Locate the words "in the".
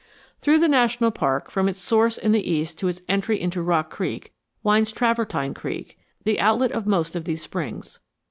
2.17-2.49